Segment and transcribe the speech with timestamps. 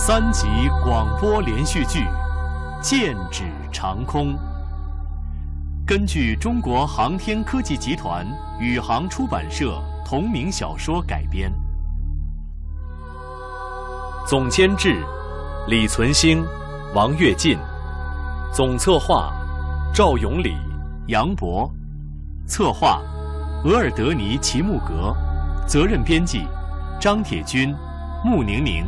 [0.00, 0.46] 三集
[0.84, 1.98] 广播连续剧
[2.80, 4.32] 《剑指长空》，
[5.84, 8.24] 根据中国航天科技集团
[8.60, 11.52] 宇航出版社同名小说改编。
[14.24, 15.04] 总监制：
[15.66, 16.46] 李存兴、
[16.94, 17.58] 王跃进；
[18.54, 19.32] 总策划：
[19.92, 20.54] 赵永礼、
[21.08, 21.68] 杨博；
[22.46, 23.02] 策划：
[23.64, 25.12] 额尔德尼·齐木格；
[25.66, 26.46] 责任编辑：
[27.00, 27.74] 张铁军、
[28.24, 28.86] 穆宁宁。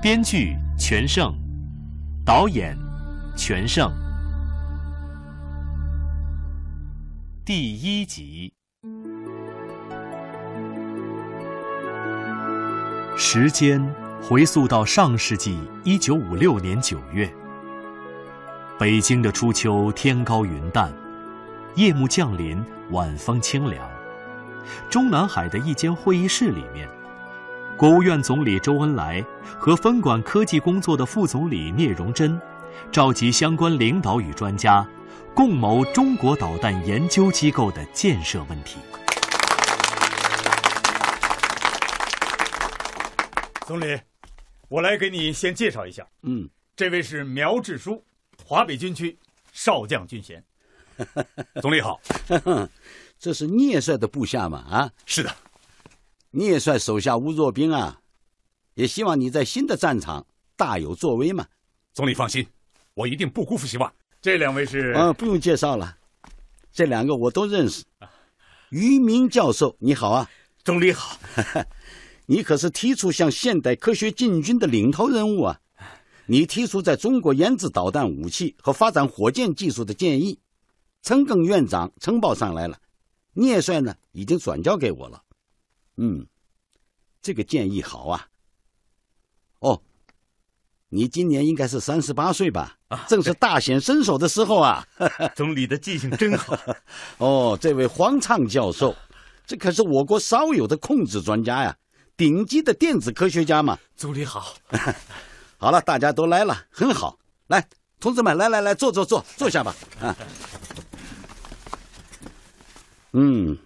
[0.00, 1.34] 编剧全胜，
[2.24, 2.78] 导演
[3.36, 3.90] 全胜。
[7.44, 8.54] 第一集，
[13.16, 13.84] 时间
[14.22, 17.28] 回溯到上世纪一九五六年九月，
[18.78, 20.92] 北京的初秋天高云淡，
[21.74, 23.84] 夜幕降临，晚风清凉。
[24.88, 26.88] 中南海的一间会议室里面。
[27.78, 29.24] 国务院总理周恩来
[29.56, 32.36] 和分管科技工作的副总理聂荣臻，
[32.90, 34.84] 召集相关领导与专家，
[35.32, 38.78] 共谋中国导弹研究机构的建设问题。
[43.64, 43.96] 总理，
[44.68, 46.04] 我来给你先介绍一下。
[46.22, 48.02] 嗯，这位是苗志书，
[48.44, 49.16] 华北军区
[49.52, 50.42] 少将军衔。
[51.62, 52.00] 总理好，
[53.20, 54.58] 这是聂帅的部下嘛？
[54.68, 55.30] 啊，是的。
[56.38, 57.98] 聂帅手下无弱兵啊，
[58.74, 61.44] 也希望你在新的战场大有作为嘛。
[61.92, 62.46] 总理放心，
[62.94, 63.92] 我一定不辜负希望。
[64.22, 64.92] 这两位是……
[64.92, 65.98] 啊，不用介绍了，
[66.70, 67.82] 这两个我都认识。
[68.70, 70.30] 于明教授，你好啊，
[70.62, 71.18] 总理好。
[72.26, 75.60] 你可是提出向现代科学进军的领头人物啊！
[76.26, 80.38] 你提出在中国研制导弹武器和发展火箭技术的建议，
[81.02, 82.78] 陈赓院长呈报上来了，
[83.32, 85.20] 聂帅呢已经转交给我了。
[86.00, 86.24] 嗯，
[87.20, 88.26] 这个建议好啊。
[89.58, 89.82] 哦，
[90.88, 92.78] 你今年应该是三十八岁吧？
[92.86, 94.86] 啊，正是大显身手的时候啊。
[95.34, 96.56] 总理的记性真好。
[97.18, 98.94] 哦，这位黄畅教授，
[99.44, 101.76] 这可是我国少有的控制专家呀，
[102.16, 103.76] 顶级的电子科学家嘛。
[103.96, 104.54] 总理好。
[105.58, 107.18] 好了，大家都来了，很好。
[107.48, 107.68] 来，
[107.98, 109.74] 同志们，来来来，坐坐坐，坐下吧。
[110.00, 110.16] 啊，
[113.14, 113.58] 嗯。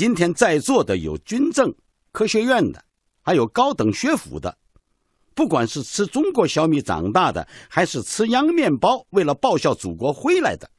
[0.00, 1.74] 今天在座的有军政、
[2.10, 2.82] 科学院的，
[3.20, 4.56] 还有高等学府的，
[5.34, 10.70] 不管是吃中国小米长大的，还是吃洋面包为了报效祖国回来的，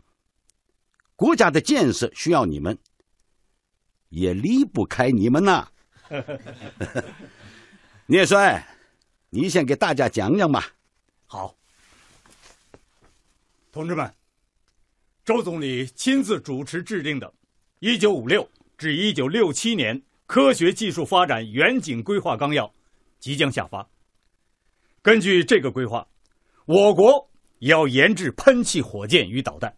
[1.15, 2.75] 国家的建设需要你们，
[4.09, 5.69] 也离不开你们呐。
[8.09, 8.67] 聂帅，
[9.29, 10.73] 你先给大家讲讲吧。
[11.27, 11.55] 好，
[13.71, 14.11] 同志们，
[15.23, 17.27] 周总理亲自主持制定的
[17.77, 18.43] 《一九五六》。
[18.81, 22.73] 至一九六七年科学技术发展远景规划纲要
[23.19, 23.87] 即将下发。
[25.03, 26.07] 根据这个规划，
[26.65, 29.71] 我国要研制喷气火箭与导弹。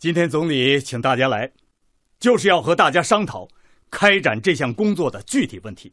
[0.00, 1.48] 今天总理请大家来，
[2.18, 3.46] 就是要和大家商讨
[3.88, 5.92] 开展这项工作的具体问题，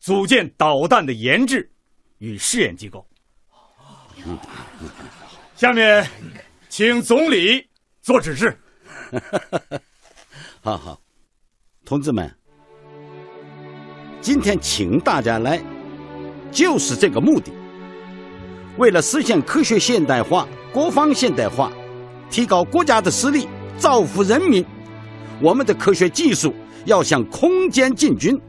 [0.00, 1.70] 组建导弹的研制
[2.16, 3.06] 与试验机构。
[5.54, 6.08] 下面，
[6.70, 7.68] 请总理
[8.00, 8.58] 做指示。
[10.64, 10.98] 好好，
[11.84, 12.34] 同志们，
[14.22, 15.62] 今天请大家来，
[16.50, 17.52] 就是这个目的。
[18.78, 21.70] 为了实现科学现代化、国防现代化，
[22.30, 24.64] 提高国家的实力，造福人民，
[25.38, 26.54] 我们的科学技术
[26.86, 28.40] 要向空间进军。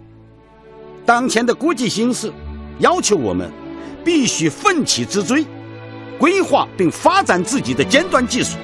[1.06, 2.32] 当前的国际形势
[2.80, 3.52] 要求我们
[4.06, 5.46] 必须奋起直追，
[6.18, 8.56] 规划并发展自己的尖端技术。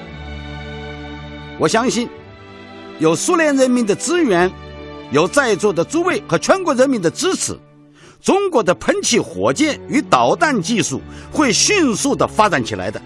[1.58, 2.08] 我相信。
[3.02, 4.48] 有苏联人民的支援，
[5.10, 7.52] 有在座的诸位和全国人民的支持，
[8.22, 11.00] 中国的喷气火箭与导弹技术
[11.32, 13.02] 会迅速的发展起来的。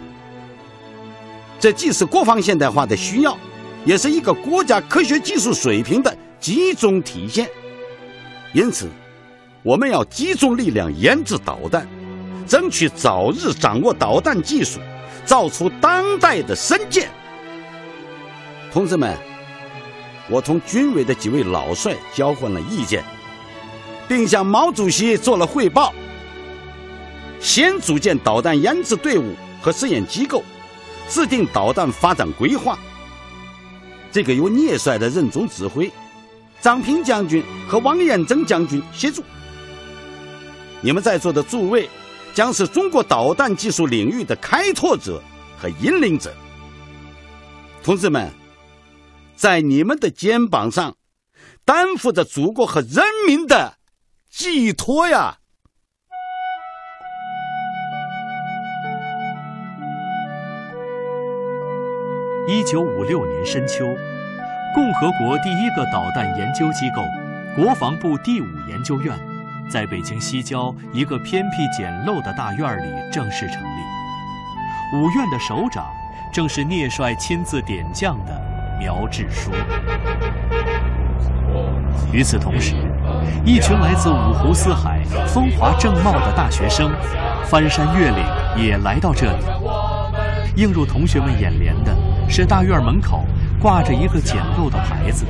[1.59, 3.39] 这既是国防现代化的需要，
[3.87, 7.49] 也是一个国家科学技术水平的集中体现。
[8.53, 8.91] 因此，
[9.63, 11.89] 我们要集中力量研制导弹，
[12.47, 14.78] 争取早日掌握导弹技术，
[15.25, 17.09] 造出当代的神舰。
[18.71, 19.16] 同志们。
[20.28, 23.05] 我同军委的几位老帅交换了意见，
[24.09, 25.93] 并向毛主席做了汇报。
[27.41, 30.43] 先组建导弹研制队伍和试验机构，
[31.09, 32.77] 制定导弹发展规划。
[34.11, 35.93] 这个由聂帅的任总指挥，
[36.61, 39.23] 张平将军和王彦增将军协助。
[40.81, 41.89] 你们在座的诸位，
[42.34, 45.23] 将是中国导弹技术领域的开拓者
[45.57, 46.34] 和引领者。
[47.84, 48.28] 同志们。
[49.36, 50.97] 在你们的肩膀上
[51.65, 53.74] 担负着祖国和人民的
[54.30, 55.38] 寄托呀。
[62.48, 63.84] 一九五六年深秋
[64.72, 67.03] 共和国第一个导弹研究机构
[67.56, 69.18] 国防部第五研究院
[69.68, 73.97] 在北京西郊一个偏僻简陋的大院里正式成立。
[74.94, 75.92] 五院的首长
[76.32, 78.46] 正是聂帅亲自点将的
[78.78, 79.51] 苗志书。
[82.13, 82.75] 与此同时，
[83.45, 86.91] 一群来自五湖四海、风华正茂的大学生，
[87.45, 88.25] 翻山越岭
[88.57, 89.45] 也来到这里。
[90.57, 91.95] 映入同学们眼帘的
[92.28, 93.25] 是大院门口
[93.61, 95.27] 挂着一个简陋的牌子，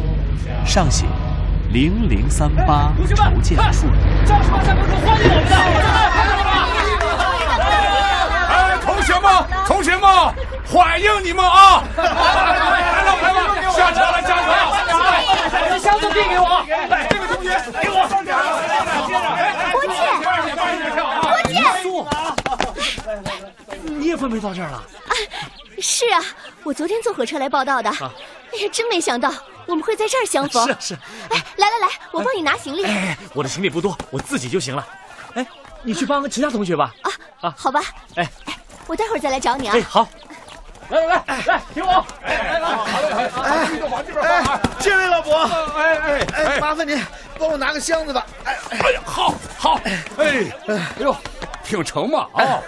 [0.65, 1.07] 上写
[1.73, 3.87] “零零三八筹建处”。
[4.25, 5.87] 战士们在门口欢迎我们的。
[8.49, 10.06] 哎，同学们，
[10.67, 11.85] 欢迎你们啊！
[11.97, 14.61] 来了来了，下车了下车了！
[15.71, 16.65] 把箱子递给我。
[17.11, 17.49] 这位同学，
[17.81, 17.97] 给我。
[19.73, 19.95] 郭建，
[21.23, 21.55] 郭建，
[23.99, 24.83] 你也分配到这儿了？
[25.81, 26.21] 是啊，
[26.65, 27.91] 我昨天坐火车来报道的。
[27.91, 27.97] 哎
[28.59, 29.33] 呀，真没想到
[29.67, 30.67] 我们会在这儿相逢。
[30.67, 30.95] 是是。
[31.31, 32.85] 哎，来来来，我帮你拿行李。
[32.85, 34.85] 哎，我的行李不多，我自己就行了。
[35.35, 35.47] 哎，
[35.83, 36.93] 你去帮其他同学吧。
[37.03, 37.11] 啊
[37.43, 37.81] 啊，好吧。
[38.17, 38.55] 哎哎，
[38.87, 39.75] 我待会儿再来找你啊。
[39.77, 40.09] 哎，好。
[40.89, 42.07] 来来来来，听我。
[42.23, 43.49] 哎来来，好嘞好嘞。
[44.23, 45.35] 哎，哎，这位老伯，
[45.77, 46.97] 哎哎哎，麻烦您
[47.39, 48.25] 帮我拿个箱子吧。
[48.45, 49.81] 哎哎呀，好好。
[50.19, 51.17] 哎哎呦，
[51.65, 52.63] 挺沉嘛啊，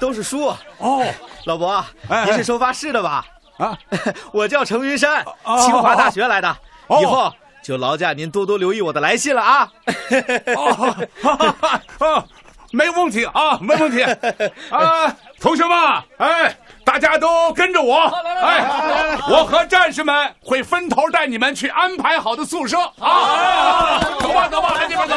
[0.00, 1.04] 都是书哦。
[1.44, 1.84] 老伯，
[2.24, 3.26] 您是收发室的吧？
[3.58, 3.76] 啊，
[4.32, 5.22] 我叫程云山，
[5.62, 6.56] 清华大学来的。
[7.00, 7.30] 以后
[7.62, 9.70] 就劳驾您多多留意我的来信了啊。
[10.56, 12.24] 哦，
[12.72, 14.02] 没问题啊，没问题。
[14.70, 15.78] 啊，同学们，
[16.18, 16.56] 哎。
[16.84, 17.96] 大家都跟着我，
[18.42, 24.00] 哎，我和战士们会分头带你们去安排好的宿舍啊！
[24.20, 25.14] 走吧，走吧，来这边走。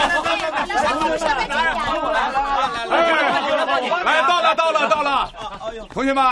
[4.06, 5.32] 来，到了，到了，到了。
[5.92, 6.24] 同学们，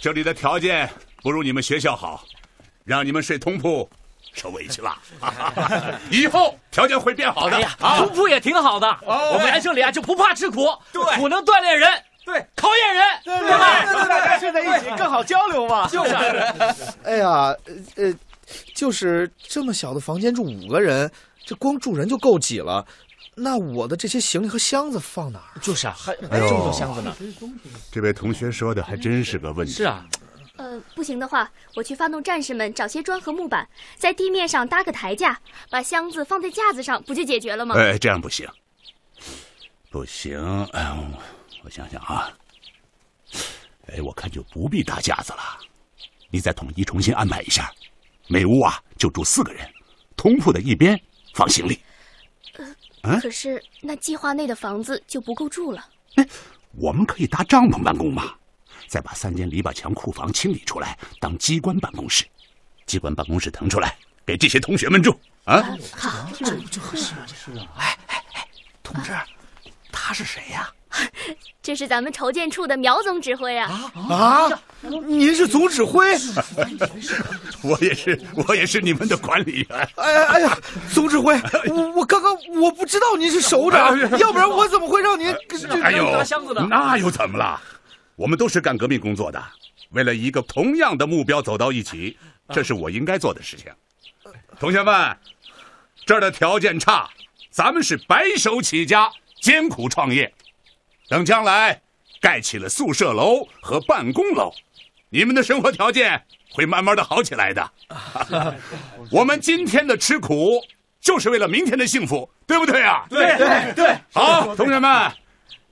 [0.00, 0.90] 这里的条件
[1.22, 2.20] 不如你们学校好，
[2.84, 3.88] 让你们睡通铺，
[4.38, 4.96] 受委屈了。
[6.10, 7.60] 以后条件会变好的。
[7.98, 11.88] 通铺也挺好的，我们来这里啊就不怕吃苦，对，苦能锻炼人。
[12.24, 13.84] 对，考验人，对吧？
[13.86, 15.88] 对对对，大家睡在一起更好交流嘛。
[15.88, 16.14] 就是，
[17.02, 17.54] 哎呀，
[17.96, 18.12] 呃，
[18.74, 21.10] 就是这么小的房间住五个人，
[21.46, 22.84] 这光住人就够挤了。
[23.34, 25.58] 那我的这些行李和箱子放哪儿？
[25.62, 27.16] 就是啊，还还这么多箱子呢。
[27.90, 29.72] 这位同学说的还真是个问题。
[29.72, 30.04] 是啊，
[30.58, 33.66] 呃，不行的话，我去发动战士们找些砖和木板，
[33.96, 35.40] 在地面上搭个台架，
[35.70, 37.74] 把箱子放在架子上，不就解决了吗？
[37.76, 38.46] 哎，这样不行，
[39.90, 40.38] 不行，
[40.72, 41.14] 嗯。
[41.64, 42.32] 我想想啊，
[43.88, 45.38] 哎，我看就不必搭架子了，
[46.30, 47.70] 你再统一重新安排一下，
[48.28, 49.68] 每屋啊就住四个人，
[50.16, 50.98] 通铺的一边
[51.34, 51.78] 放行李。
[53.02, 55.84] 呃，可是那计划内的房子就不够住了。
[56.14, 56.26] 哎，
[56.76, 58.34] 我们可以搭帐篷办公嘛，
[58.88, 62.24] 再把三间篱笆墙库房清理出来当机关办公室，
[62.86, 63.96] 机关办公室腾出来
[64.26, 65.62] 给这些同学们住啊。
[65.94, 67.20] 好，这不就合适吗？
[67.26, 67.66] 是啊。
[67.76, 68.48] 哎哎哎，
[68.82, 69.12] 同志，
[69.92, 70.68] 他是谁呀？
[71.62, 73.92] 这是咱们筹建处的苗总指挥啊！
[74.08, 74.48] 啊，
[74.80, 76.02] 您是总指挥？
[77.62, 79.88] 我也是，我也是你们的管理员。
[79.96, 80.58] 哎呀哎呀，
[80.90, 85.28] 总指挥，我我刚刚我不知道您是首长，要不然我怎么会让您
[85.82, 86.24] 哎呦，
[86.70, 87.60] 那又怎么了？
[88.18, 89.40] 我们都是干革命工作的，
[89.90, 93.70] 为了一个同样的目标走到一起，这是我应该做的事情。
[94.58, 95.16] 同学们，
[96.04, 97.08] 这儿的条件差，
[97.48, 99.08] 咱们是白手起家，
[99.40, 100.34] 艰苦创业。
[101.08, 101.80] 等将来
[102.20, 104.52] 盖起了宿舍楼和办公楼，
[105.10, 106.20] 你们的生活条件
[106.50, 107.72] 会慢慢的好起来的。
[109.12, 110.60] 我们今天的吃苦，
[111.00, 113.06] 就是为了明天的幸福，对不对啊？
[113.08, 113.96] 对对对。
[114.12, 115.12] 好，同学们，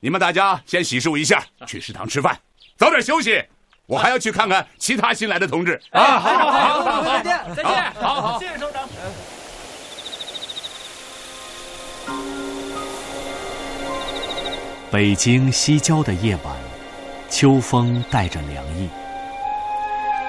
[0.01, 2.39] 你们大家先洗漱一下，去食堂吃饭，
[2.77, 3.43] 早点休息。
[3.87, 5.81] 我还要去看看其他新来的同志。
[5.91, 8.89] 啊，好好好，再见再见，好好，谢谢首长。
[14.91, 16.57] 北京西郊的夜晚，
[17.29, 18.89] 秋风带着凉意。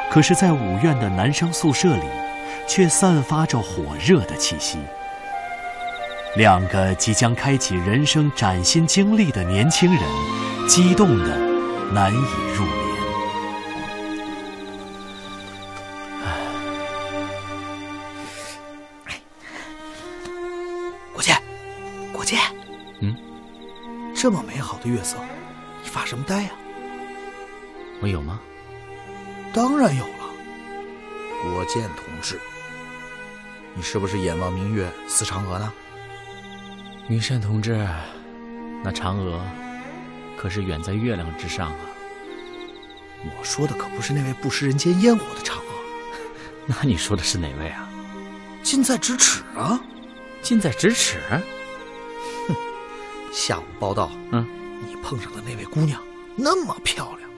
[0.10, 2.06] 可是，在五院的男生宿舍里，
[2.68, 4.78] 却散发着火热的气息。
[6.38, 10.04] 两个即将开启人生崭新经历的年轻人，
[10.68, 11.36] 激动的
[11.92, 12.18] 难以
[12.56, 12.78] 入眠。
[21.12, 21.42] 国建，
[22.14, 22.40] 国建。
[24.16, 25.18] 这么美好的月色，
[25.84, 26.52] 你发什么呆呀？
[28.00, 28.40] 我有吗？
[29.52, 32.40] 当然有了，国建同志，
[33.74, 35.74] 你是不是眼望明月思嫦娥呢？
[37.10, 37.88] 云山同志，
[38.84, 39.40] 那嫦娥
[40.38, 41.80] 可是远在月亮之上啊。
[43.24, 45.64] 我说的可不是那位不食人间烟火的嫦娥。
[46.68, 47.88] 那你说的是哪位啊？
[48.62, 49.80] 近在咫尺啊！
[50.42, 51.18] 近在咫尺。
[51.30, 51.42] 哼，
[53.32, 54.46] 下午报道，嗯，
[54.86, 56.02] 你碰上的那位姑娘
[56.36, 57.30] 那么漂亮，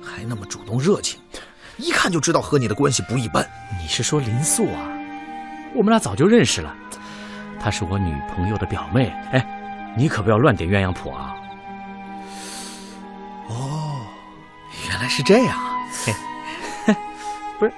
[0.00, 1.18] 还那么主动热情，
[1.76, 3.44] 一看就知道和你的关系不一般。
[3.82, 4.88] 你是说林素啊？
[5.74, 6.72] 我们俩早就认识了，
[7.60, 9.12] 她是我女朋友的表妹。
[9.32, 9.44] 哎，
[9.96, 11.34] 你可不要乱点鸳鸯谱啊！
[13.48, 14.00] 哦，
[14.88, 15.76] 原来是这样啊！
[16.04, 16.14] 嘿，
[17.58, 17.72] 不是，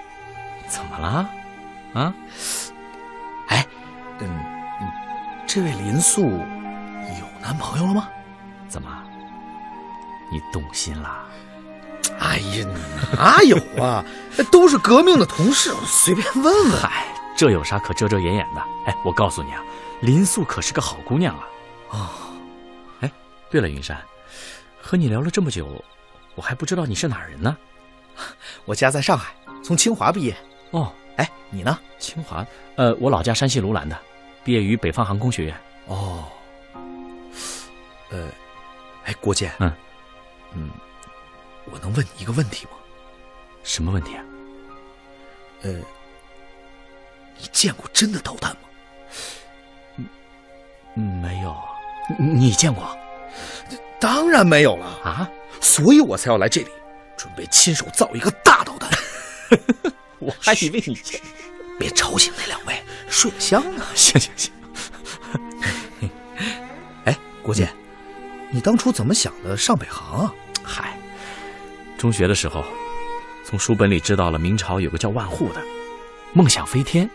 [0.68, 1.28] 怎么了？
[1.94, 2.12] 啊？
[3.48, 3.66] 哎，
[4.18, 4.28] 嗯，
[5.46, 8.08] 这位林素有男朋友了吗？
[8.68, 8.88] 怎么，
[10.30, 11.08] 你动心了？
[12.18, 12.66] 哎呀，
[13.16, 14.04] 哪有啊？
[14.52, 16.80] 都是革命的同事，随便问问。
[16.80, 17.06] 嗨，
[17.40, 18.60] 这有啥可遮遮掩掩的？
[18.84, 19.64] 哎，我告诉你啊，
[20.02, 21.48] 林素可是个好姑娘啊。
[21.88, 22.10] 哦，
[23.00, 23.10] 哎，
[23.48, 23.98] 对了，云山。
[24.78, 25.82] 和你聊了这么久，
[26.34, 27.56] 我还不知道你是哪儿人呢。
[28.66, 30.36] 我家在上海，从清华毕业。
[30.72, 31.78] 哦，哎，你呢？
[31.98, 32.46] 清华？
[32.76, 33.98] 呃，我老家山西卢兰的，
[34.44, 35.56] 毕业于北方航空学院。
[35.86, 36.24] 哦，
[38.10, 38.28] 呃，
[39.06, 39.72] 哎，郭建，嗯，
[40.52, 40.68] 嗯，
[41.72, 42.72] 我能问你一个问题吗？
[43.62, 44.22] 什么问题啊？
[45.62, 45.80] 呃，
[47.40, 48.58] 你见过真的导弹吗？
[50.96, 51.56] 嗯，没有。
[52.18, 52.96] 你见过？
[54.00, 55.30] 当然没有了啊！
[55.60, 56.68] 所以我才要来这里，
[57.16, 58.90] 准备亲手造一个大导弹。
[60.18, 60.98] 我还以为你
[61.78, 63.84] 别吵醒那两位，睡香 呢。
[63.94, 64.52] 行行行。
[67.04, 67.72] 哎，郭建，
[68.50, 70.34] 你当初怎么想的上北航啊？
[70.62, 70.98] 嗨，
[71.96, 72.64] 中学的时候，
[73.44, 75.62] 从书本里知道了明朝有个叫万户的，
[76.32, 77.08] 梦想飞天。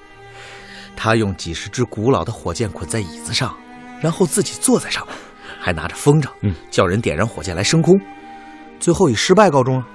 [1.06, 3.56] 他用几十只古老的火箭捆在椅子上，
[4.02, 5.16] 然后自己坐在上面。
[5.62, 7.94] 还拿着风筝，嗯，叫人点燃火箭来升空，
[8.80, 9.86] 最后以失败告终了。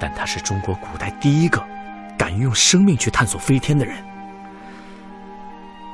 [0.00, 1.64] 但他是中国古代第一个
[2.18, 3.96] 敢于用生命去探索飞天的人。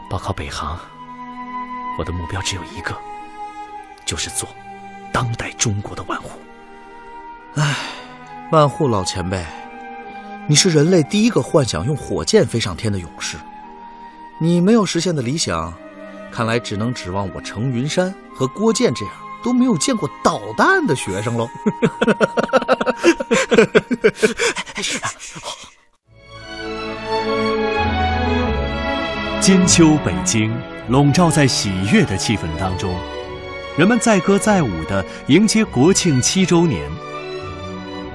[0.09, 0.81] 报考北航，
[1.99, 2.97] 我的目标只有一个，
[4.07, 4.49] 就是做
[5.13, 6.31] 当代中国的万户。
[7.57, 7.77] 唉，
[8.51, 9.45] 万户老前辈，
[10.47, 13.37] 你是人类第一个幻想用火箭飞上天的勇士，
[14.39, 15.73] 你没有实现的理想。
[16.31, 19.15] 看来只能指望我程云山和郭健这样
[19.45, 21.49] 都没有见过导弹的学生喽。
[29.41, 30.53] 金秋北京
[30.89, 32.93] 笼罩在喜悦的气氛当中，
[33.77, 36.91] 人们载歌载舞的迎接国庆七周年。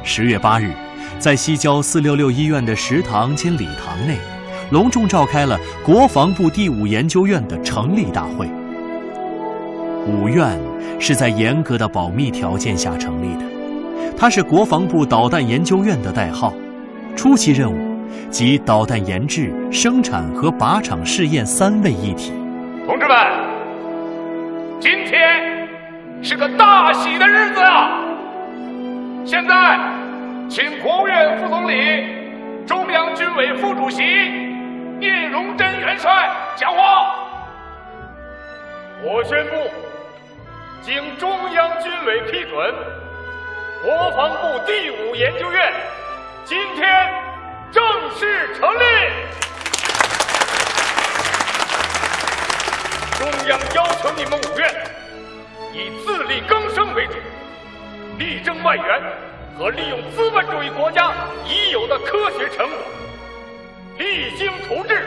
[0.03, 0.73] 十月八日，
[1.19, 4.19] 在西郊四六六医院的食堂兼礼堂内。
[4.71, 8.47] 隆重召开了国防部第五研究院的成立大会。
[10.05, 10.57] 五院
[10.99, 13.45] 是在严格的保密条件下成立的，
[14.17, 16.53] 它是国防部导弹研究院的代号。
[17.15, 17.77] 初期任务
[18.29, 22.31] 即导弹研制、生产和靶场试验三位一体。
[22.85, 23.15] 同志们，
[24.79, 25.67] 今天
[26.21, 28.01] 是个大喜的日子啊！
[29.25, 29.79] 现在，
[30.47, 31.73] 请国务院副总理、
[32.65, 34.48] 中央军委副主席。
[34.99, 37.15] 聂荣臻元帅讲话。
[39.01, 39.71] 我宣布，
[40.81, 42.75] 经中央军委批准，
[43.81, 45.73] 国防部第五研究院
[46.43, 47.13] 今天
[47.71, 48.83] 正式成立。
[53.17, 54.69] 中央要求你们五院
[55.71, 57.13] 以自力更生为主，
[58.17, 59.01] 力争外援
[59.57, 61.13] 和利用资本主义国家
[61.45, 62.77] 已有的科学成果。
[63.99, 65.03] 励精图治，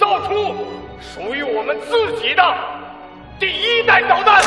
[0.00, 0.66] 造出
[1.00, 2.42] 属于我们自己的
[3.38, 4.42] 第一代导弹。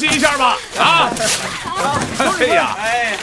[0.00, 1.10] 休息一下吧，啊！
[2.40, 3.18] 哎呀，哎，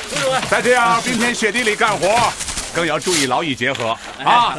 [0.47, 2.31] 在这样冰天雪地里干活，
[2.71, 4.55] 更要注意劳逸结合啊！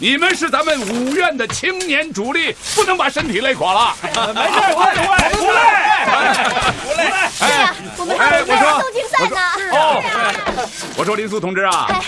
[0.00, 3.94] 你们是咱们五院的青年主力，不能把身体累垮了。
[4.02, 4.94] 没事，不累，
[5.36, 5.62] 不累，
[6.82, 7.04] 不累。
[7.38, 8.56] 哎，我们还有动
[8.92, 9.36] 竞赛呢。
[9.70, 12.02] 哦，我说林苏同志啊，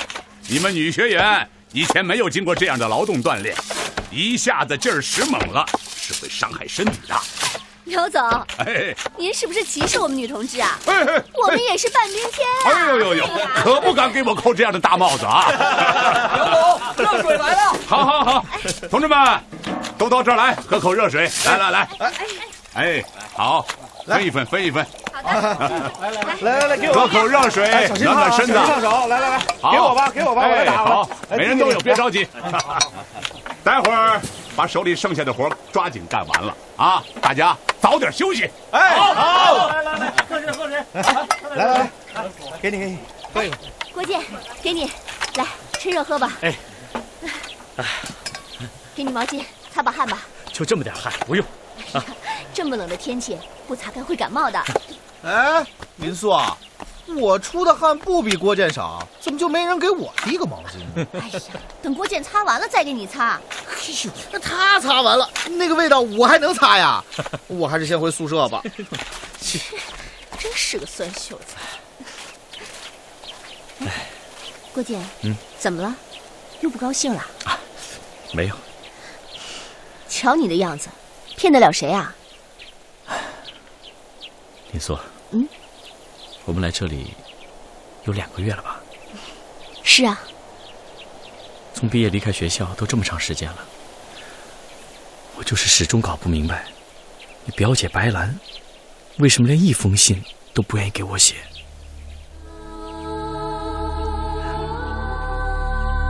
[0.49, 3.54] 你们女学员以前没有经过这样的劳动锻炼，
[4.11, 5.64] 一下子劲儿使猛了，
[5.97, 7.14] 是会伤害身体的。
[7.92, 10.78] 刘总，哎，您是不是歧视我们女同志啊？
[10.87, 12.64] 哎哎，我们也是半边天啊！
[12.64, 13.26] 哎呦呦呦，
[13.62, 15.44] 可不敢给我扣这样的大帽子啊！
[16.96, 17.76] 刘总，热水来了。
[17.87, 18.44] 好好好，
[18.90, 19.18] 同志们，
[19.99, 21.30] 都到这儿来喝口热水。
[21.44, 21.88] 来来来，
[22.72, 23.66] 哎，好，
[24.06, 24.87] 分一分，分一分。
[25.12, 25.92] 好的，
[26.40, 27.68] 来来来，给我喝口热水，
[28.00, 28.54] 暖暖身子。
[28.54, 29.38] 上手，来来来，
[29.70, 32.26] 给我吧，给我吧，我打好每人都有， 别着急。
[33.62, 34.20] 待会儿
[34.54, 37.02] 把手里剩下的活抓紧干完了啊！
[37.21, 38.50] 大家早点休息。
[38.71, 40.85] 哎，好，来来来，喝水喝水。
[40.92, 41.90] 来来来，
[42.61, 42.99] 给你给你，
[43.32, 43.56] 喝一个。
[43.94, 44.21] 郭建，
[44.62, 44.90] 给你，
[45.37, 45.47] 来
[45.78, 46.32] 趁热喝吧。
[46.42, 46.54] 哎，
[48.94, 49.42] 给你毛巾，
[49.75, 50.18] 擦把汗吧。
[50.52, 51.44] 就这么点汗，不用。
[52.52, 54.62] 这么冷的天气，不擦干会感冒的。
[55.25, 55.64] 哎，
[55.97, 56.56] 民宿啊，
[57.06, 61.06] 我出的汗不比郭建少，怎么就没人给我递个毛巾呢？
[61.21, 61.40] 哎呀，
[61.82, 63.40] 等郭建擦完了再给你擦。
[63.68, 67.04] 哎呦，那他擦完了，那个味道我还能擦呀？
[67.49, 68.62] 我还是先回宿舍吧。
[69.40, 69.59] 切
[70.38, 71.56] 真是个酸袖子。
[74.73, 75.94] 郭建，嗯，怎么了？
[76.61, 77.26] 又不高兴了？
[77.44, 77.59] 啊
[78.32, 78.54] 没有，
[80.09, 80.88] 瞧你的样子，
[81.37, 82.14] 骗得了谁啊？
[84.71, 84.99] 林素。
[85.32, 85.47] 嗯，
[86.44, 87.14] 我们来这里
[88.04, 88.80] 有两个月了吧？
[89.84, 90.18] 是啊，
[91.75, 93.58] 从毕业离开学校都这么长时间了，
[95.37, 96.64] 我就是始终搞不明白，
[97.44, 98.38] 你表姐白兰
[99.18, 100.22] 为什么连一封信
[100.52, 101.37] 都不愿意给我写？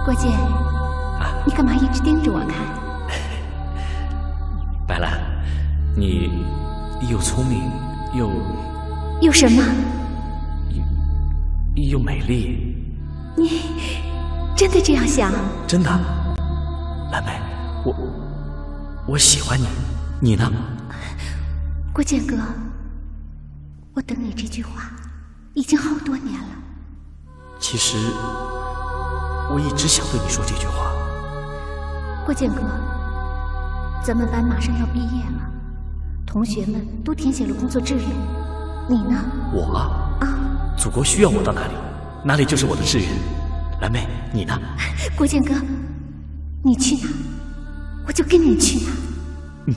[0.04, 0.30] 郭健，
[1.46, 2.56] 你干嘛一直盯着我看？
[4.88, 5.20] 白兰，
[5.96, 6.30] 你
[7.08, 7.70] 又聪明
[8.14, 8.30] 又
[9.20, 9.62] 又什么？
[11.74, 12.76] 又美丽，
[13.36, 13.62] 你
[14.54, 15.32] 真的这样想？
[15.66, 15.90] 真的，
[17.10, 17.40] 蓝莓，
[17.84, 17.94] 我
[19.08, 19.66] 我喜欢你，
[20.20, 20.50] 你呢？
[21.92, 22.36] 郭建哥，
[23.94, 24.90] 我等你这句话
[25.54, 26.48] 已经好多年了。
[27.58, 27.96] 其实
[29.50, 30.92] 我一直想对你说这句话。
[32.26, 32.62] 郭建哥，
[34.04, 35.50] 咱们班马上要毕业了，
[36.26, 38.04] 同学们都填写了工作志愿，
[38.88, 39.18] 你呢？
[39.52, 39.74] 我
[40.20, 40.26] 啊，
[40.82, 41.74] 祖国需要我到哪里，
[42.24, 43.08] 哪里就是我的志愿。
[43.80, 44.60] 蓝妹，你呢？
[45.16, 45.54] 郭建哥，
[46.64, 47.08] 你去哪，
[48.04, 48.80] 我就跟你去
[49.64, 49.74] 哪。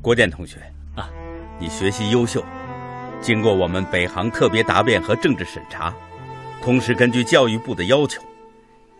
[0.00, 0.56] 郭建同学
[0.94, 1.06] 啊，
[1.60, 2.42] 你学习优秀，
[3.20, 5.92] 经过我们北航特别答辩和政治审查，
[6.62, 8.22] 同时根据教育部的要求，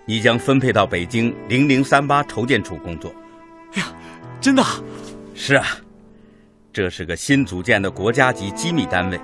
[0.04, 3.10] 你将分配到北京零零三八筹建处工作。
[3.72, 3.86] 哎呀，
[4.38, 4.62] 真的？
[5.34, 5.64] 是啊，
[6.76, 9.18] 这是个新组建的国家级机密单位，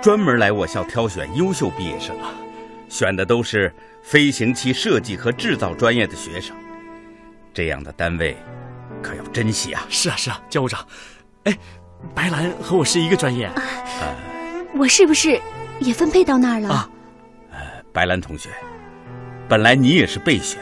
[0.00, 2.32] 专门来我校挑选优秀毕业生啊，
[2.88, 3.70] 选的都是
[4.02, 6.56] 飞行器设计和制造专业的学生。
[7.52, 8.34] 这样的单位，
[9.02, 9.84] 可要珍惜啊！
[9.90, 10.82] 是啊，是啊，教务长。
[11.44, 11.54] 哎，
[12.14, 13.50] 白兰和我是一个专业。
[13.54, 15.38] 呃，我是不是
[15.80, 16.70] 也分配到那儿了？
[16.70, 16.90] 啊，
[17.50, 17.58] 呃，
[17.92, 18.48] 白兰同学，
[19.46, 20.58] 本来你也是备选，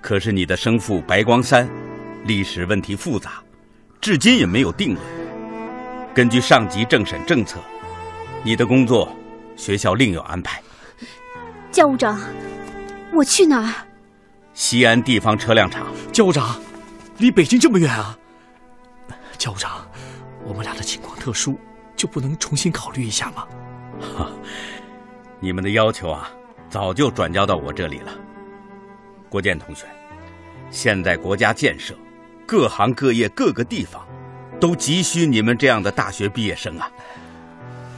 [0.00, 1.68] 可是你的生父白光三，
[2.24, 3.42] 历史问题复杂，
[4.00, 5.19] 至今也没有定论。
[6.12, 7.60] 根据上级政审政策，
[8.42, 9.14] 你的工作
[9.56, 10.60] 学校另有安排。
[11.70, 12.20] 教务长，
[13.12, 13.72] 我去哪儿？
[14.52, 15.86] 西安地方车辆厂。
[16.12, 16.60] 教务长，
[17.18, 18.18] 离北京这么远啊？
[19.38, 19.86] 教务长，
[20.44, 21.56] 我们俩的情况特殊，
[21.94, 23.46] 就不能重新考虑一下吗？
[24.16, 24.30] 哈，
[25.38, 26.28] 你们的要求啊，
[26.68, 28.12] 早就转交到我这里了。
[29.28, 29.86] 郭建同学，
[30.70, 31.94] 现在国家建设，
[32.44, 34.04] 各行各业各个地方，
[34.60, 36.90] 都急需你们这样的大学毕业生啊。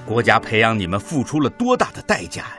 [0.06, 2.58] 国家培养你们付出了多大的代价呀、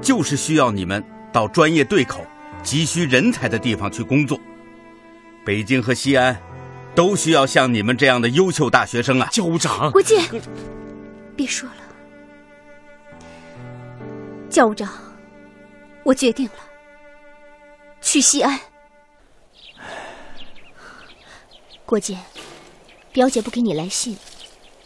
[0.00, 2.26] 就是需要你们到专业对口、
[2.62, 4.38] 急需人才的地方去工作。
[5.44, 6.36] 北京和西安，
[6.94, 9.28] 都需要像你们这样的优秀大学生啊！
[9.32, 10.22] 教务长，国建，
[11.36, 11.74] 别说了。
[14.48, 14.88] 教务长，
[16.04, 16.52] 我决定了，
[18.00, 18.58] 去西安。
[21.86, 22.18] 郭健，
[23.12, 24.16] 表姐不给你来信，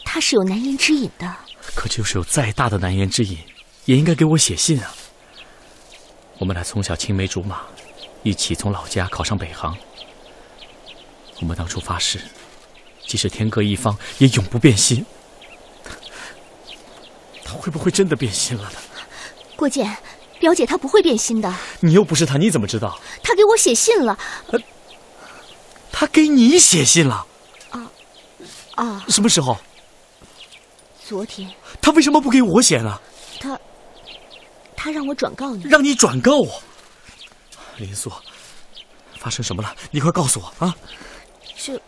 [0.04, 1.36] 她是有难言之隐的。
[1.74, 3.38] 可就是有再大的难言之隐，
[3.84, 4.94] 也应该给我写信啊。
[6.38, 7.62] 我们俩从小青梅竹马，
[8.22, 9.76] 一起从老家考上北航。
[11.40, 12.18] 我们当初发誓，
[13.06, 15.04] 即使天各一方，也永不变心。
[17.44, 18.78] 他会不会真的变心了呢？
[19.54, 19.96] 郭建，
[20.40, 21.54] 表姐她不会变心的。
[21.80, 22.98] 你又不是他，你怎么知道？
[23.22, 24.18] 她给我写信了。
[24.46, 24.58] 呃、
[25.92, 27.26] 他给你写信了？
[28.76, 29.04] 啊啊！
[29.08, 29.56] 什么时候？
[31.06, 31.50] 昨天。
[31.80, 33.00] 他为什么不给我写呢？
[33.40, 33.58] 他
[34.76, 35.64] 他让我转告你。
[35.64, 36.62] 让你转告我？
[37.76, 38.10] 林素，
[39.18, 39.74] 发生什么了？
[39.90, 40.74] 你快告诉我啊！
[41.56, 41.80] 这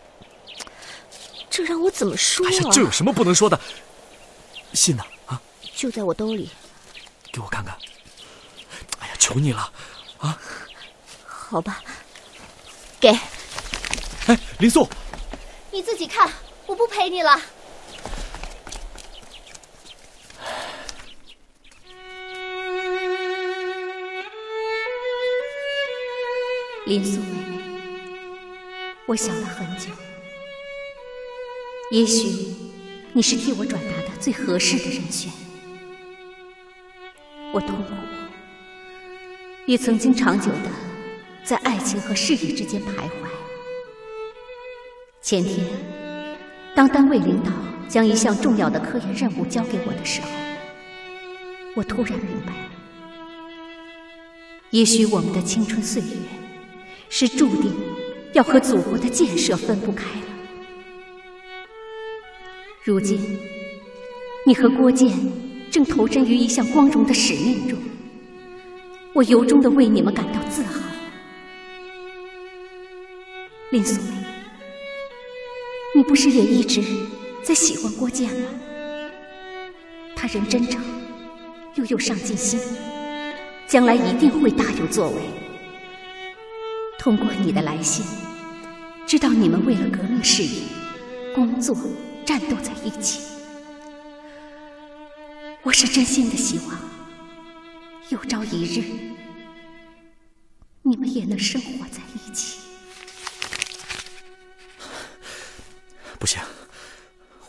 [1.48, 2.50] 这让我怎么说啊？
[2.50, 3.58] 哎呀，这有什么不能说的？
[4.72, 5.04] 信呢？
[5.26, 5.40] 啊，
[5.74, 6.50] 就在我兜里。
[7.32, 7.76] 给我看看。
[8.98, 9.72] 哎呀，求你了，
[10.18, 10.38] 啊！
[11.24, 11.80] 好吧，
[12.98, 13.08] 给。
[14.26, 14.88] 哎，林素，
[15.70, 16.28] 你自己看，
[16.66, 17.40] 我不陪你了。
[26.86, 27.58] 林素妹妹，
[29.06, 29.90] 我想了很久，
[31.90, 32.54] 也许
[33.12, 35.32] 你是替我转达的最合适的人选。
[37.52, 37.92] 我痛苦，
[39.66, 40.70] 也曾经长久的
[41.44, 43.10] 在爱情和事业之间徘徊。
[45.20, 45.66] 前天，
[46.76, 47.50] 当单位领导
[47.88, 50.28] 将一项重要的科研任务交给我的时候，
[51.74, 52.70] 我突然明白了，
[54.70, 56.08] 也许我们的青春岁月。
[57.08, 57.72] 是注定
[58.32, 60.26] 要和祖国的建设分不开了。
[62.82, 63.38] 如今，
[64.44, 65.08] 你和郭建
[65.70, 67.78] 正投身于一项光荣的使命中，
[69.14, 70.80] 我由衷的为你们感到自豪。
[73.70, 74.15] 林素梅，
[75.96, 76.84] 你不是也一直
[77.42, 78.48] 在喜欢郭建吗？
[80.14, 80.78] 他人真诚，
[81.74, 82.60] 又有上进心，
[83.66, 85.22] 将来一定会大有作为。
[86.98, 88.04] 通过你的来信，
[89.06, 90.64] 知道你们为了革命事业、
[91.34, 91.74] 工作、
[92.26, 93.22] 战斗在一起。
[95.62, 96.78] 我是真心的希望，
[98.10, 98.84] 有朝一日，
[100.82, 102.65] 你们也能生活在一起。
[106.26, 106.42] 不行，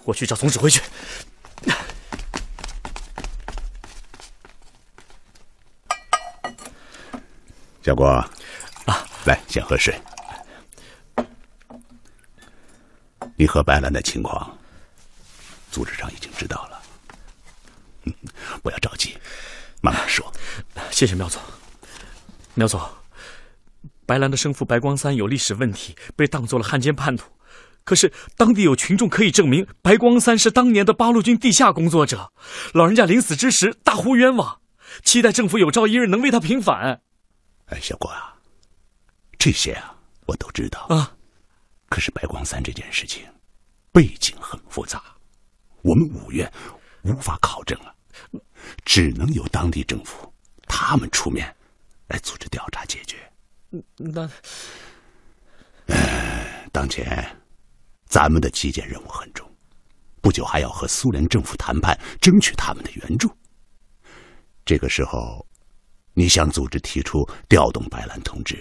[0.03, 0.79] 我去找总指挥去。
[7.81, 8.23] 小郭。
[9.25, 9.99] 来，先喝水。
[13.35, 14.55] 你和白兰的情况，
[15.71, 16.79] 组织上已经知道了。
[18.61, 19.17] 不要着急，
[19.81, 20.31] 慢慢说。
[20.91, 21.41] 谢谢苗总。
[22.53, 22.79] 苗总，
[24.05, 27.27] 白兰的生父白光三有历史问题，被当做了汉奸叛徒。
[27.87, 32.33] 可是当地有群众可以证明，白光三是当年的八路军地下工作者。
[32.73, 34.59] 老人家临死之时大呼冤枉，
[35.05, 37.01] 期待政府有朝一日能为他平反。
[37.67, 38.35] 哎，小郭啊。
[39.39, 39.95] 这些啊，
[40.25, 41.15] 我都知道啊。
[41.87, 43.23] 可是白光三这件事情
[43.93, 45.01] 背景很复杂，
[45.81, 46.51] 我们五院
[47.03, 47.95] 无法考证啊，
[48.83, 50.33] 只能由当地政府
[50.67, 51.55] 他们出面
[52.09, 53.15] 来组织调查解决。
[53.95, 54.29] 那，
[55.85, 57.25] 呃，当前
[58.07, 59.49] 咱们的基建任务很重，
[60.21, 63.29] 不久还要和苏联政府谈判，争取他们的援助。
[64.65, 65.45] 这个时候，
[66.13, 68.57] 你想组织提出调动白兰同志？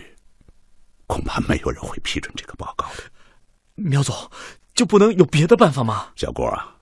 [1.07, 3.05] 恐怕没有人会批准这个报告的。
[3.77, 4.15] 苗总，
[4.75, 6.13] 就不能有别的办法吗？
[6.17, 6.77] 小郭啊，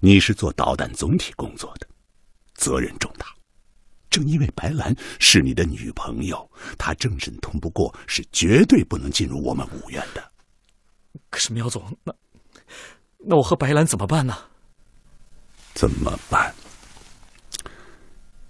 [0.00, 1.86] 你是做导弹总体工作的，
[2.54, 3.26] 责任重大。
[4.08, 10.32] 正因为白兰是你的女朋友，她政审通不过，是绝对不能进入我们五院的。
[11.30, 12.14] 可是苗总，那
[13.18, 14.36] 那我和白兰怎么办呢？
[15.74, 16.54] 怎么办？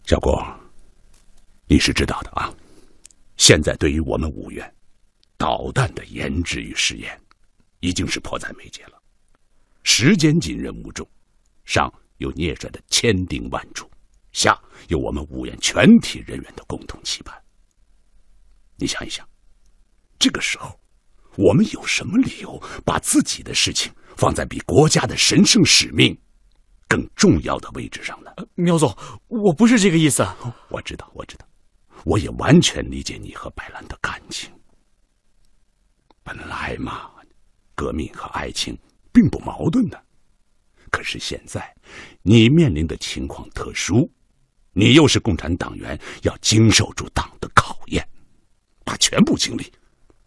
[0.04, 0.42] 小郭，
[1.66, 2.52] 你是知道的啊。
[3.36, 4.72] 现在对于我们五院。
[5.38, 7.20] 导弹的研制与试验，
[7.80, 8.98] 已经是迫在眉睫了。
[9.82, 11.06] 时间紧，任务重，
[11.66, 13.86] 上有聂帅的千叮万嘱，
[14.32, 17.38] 下有我们五院全体人员的共同期盼。
[18.76, 19.28] 你想一想，
[20.18, 20.80] 这个时候，
[21.36, 26.16] 我们有什么理由把自己的事情放在比国家的神圣使命
[26.88, 28.30] 更重要的位置上呢？
[28.54, 28.96] 苗总，
[29.28, 30.26] 我不是这个意思。
[30.68, 31.46] 我知道，我知道，
[32.04, 34.50] 我也完全理解你和白兰的感情。
[36.22, 37.10] 本来嘛，
[37.74, 38.76] 革命和爱情
[39.12, 40.02] 并不矛盾的。
[40.90, 41.74] 可是现在，
[42.22, 44.10] 你面临的情况特殊，
[44.72, 48.08] 你又是共产党员，要经受住党的考验，
[48.84, 49.70] 把全部精力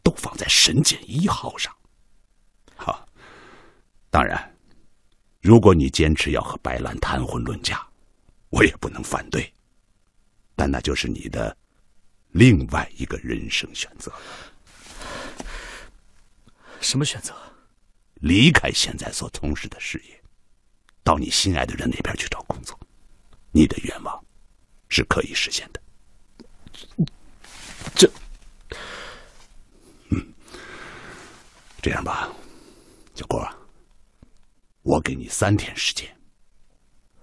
[0.10, 1.72] 都放在神剑一号上。
[2.76, 3.08] 好，
[4.10, 4.58] 当然，
[5.40, 7.88] 如果你坚持要和白兰谈婚论嫁，
[8.50, 9.54] 我也不能反对。
[10.56, 11.56] 但那就是你的
[12.30, 14.12] 另外一个人生选择。
[16.82, 17.36] 什么选择？
[18.16, 20.20] 离开现在所从事的事业，
[21.04, 22.78] 到你心爱的人那边去找工作。
[23.52, 24.26] 你的愿望
[24.90, 25.80] 是可以实现的。
[27.96, 28.12] 这，
[30.10, 30.34] 嗯，
[31.90, 32.30] 这样吧，
[33.16, 33.44] 小郭，
[34.84, 36.08] 我给你三天时间，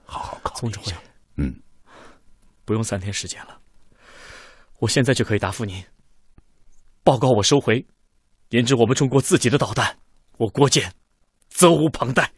[0.05, 0.97] 好好考虑一下。
[1.37, 1.55] 嗯，
[2.65, 3.61] 不用三天时间了，
[4.81, 5.81] 我现在就可以答复您。
[7.05, 7.87] 报告我收回。
[8.49, 9.97] 研制我们中国自己的导弹，
[10.37, 10.93] 我郭建
[11.49, 12.33] 责无旁贷。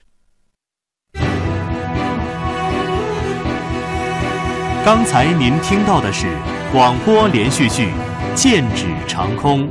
[4.84, 6.26] 刚才您听到的是
[6.72, 7.86] 广播连续剧
[8.34, 9.66] 《剑指长空》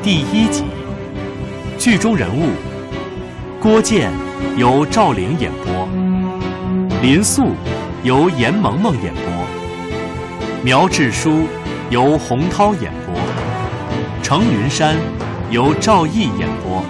[0.00, 0.64] 第一集，
[1.78, 2.50] 剧中人物
[3.60, 4.10] 郭建
[4.56, 5.88] 由赵玲演播，
[7.00, 7.52] 林素
[8.02, 9.22] 由严萌萌演播，
[10.64, 11.46] 苗志书
[11.88, 13.14] 由洪涛演播，
[14.24, 14.96] 程云山
[15.50, 16.82] 由赵毅演播，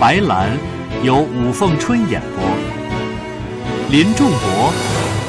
[0.00, 0.50] 白兰
[1.04, 2.44] 由武凤春演播，
[3.90, 4.72] 林仲博。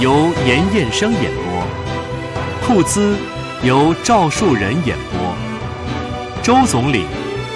[0.01, 3.17] 由严彦生演播，库兹
[3.63, 5.35] 由赵树人演播，
[6.41, 7.03] 周总理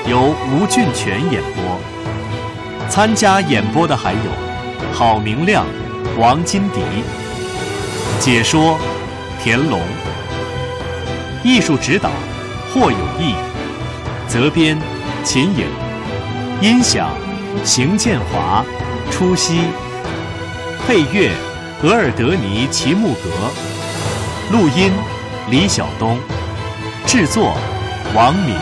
[0.08, 1.80] 由吴俊全演播。
[2.90, 4.20] 参加演播的还有
[4.94, 5.66] 郝明亮、
[6.18, 6.82] 王金迪，
[8.20, 8.78] 解说
[9.42, 9.80] 田龙，
[11.44, 12.10] 艺术指导
[12.74, 13.36] 霍有义，
[14.28, 14.78] 责编
[15.24, 15.66] 秦颖，
[16.62, 17.10] 音响
[17.64, 18.64] 邢建华、
[19.12, 19.62] 初曦，
[20.88, 21.32] 配乐。
[21.84, 23.30] 额尔德尼·齐木格，
[24.54, 24.90] 录音
[25.50, 26.18] 李晓东，
[27.06, 27.58] 制作
[28.16, 28.56] 王敏。